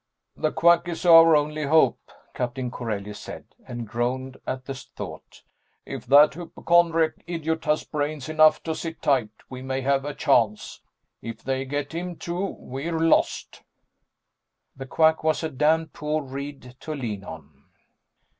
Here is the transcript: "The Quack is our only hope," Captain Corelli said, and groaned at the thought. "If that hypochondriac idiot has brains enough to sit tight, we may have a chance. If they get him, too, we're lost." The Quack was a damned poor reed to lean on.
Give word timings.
"The 0.35 0.51
Quack 0.51 0.87
is 0.87 1.05
our 1.05 1.35
only 1.35 1.61
hope," 1.65 1.99
Captain 2.33 2.71
Corelli 2.71 3.13
said, 3.13 3.45
and 3.67 3.87
groaned 3.87 4.35
at 4.47 4.65
the 4.65 4.73
thought. 4.73 5.43
"If 5.85 6.07
that 6.07 6.33
hypochondriac 6.33 7.23
idiot 7.27 7.65
has 7.65 7.83
brains 7.83 8.27
enough 8.27 8.63
to 8.63 8.73
sit 8.73 8.99
tight, 9.03 9.29
we 9.47 9.61
may 9.61 9.81
have 9.81 10.03
a 10.03 10.15
chance. 10.15 10.81
If 11.21 11.43
they 11.43 11.65
get 11.65 11.91
him, 11.93 12.15
too, 12.15 12.43
we're 12.47 12.97
lost." 12.99 13.61
The 14.75 14.87
Quack 14.87 15.23
was 15.23 15.43
a 15.43 15.49
damned 15.51 15.93
poor 15.93 16.23
reed 16.23 16.77
to 16.79 16.95
lean 16.95 17.23
on. 17.23 17.65